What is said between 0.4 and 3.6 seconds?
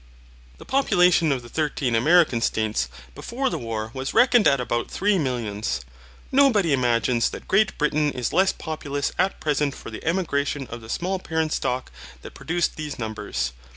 The population of the thirteen American States before the